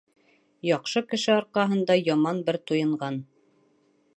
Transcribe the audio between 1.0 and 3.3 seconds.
кеше арҡаһында яман бер туйынған.